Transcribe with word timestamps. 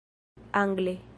angle 0.53 0.95